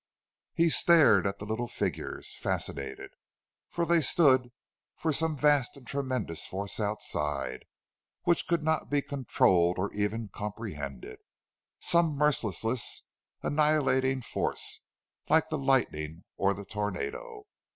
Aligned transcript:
He 0.55 0.71
stared 0.71 1.27
at 1.27 1.37
the 1.37 1.45
little 1.45 1.67
figures, 1.67 2.33
fascinated; 2.33 3.11
they 3.87 4.01
stood 4.01 4.51
for 4.95 5.13
some 5.13 5.37
vast 5.37 5.77
and 5.77 5.85
tremendous 5.85 6.47
force 6.47 6.79
outside, 6.79 7.65
which 8.23 8.47
could 8.47 8.63
not 8.63 8.89
be 8.89 9.03
controlled 9.03 9.77
or 9.77 9.93
even 9.93 10.27
comprehended,—some 10.29 12.15
merciless, 12.15 13.03
annihilating 13.43 14.23
force, 14.23 14.79
like 15.29 15.49
the 15.49 15.59
lightning 15.59 16.23
or 16.35 16.55
the 16.55 16.65
tornado. 16.65 17.45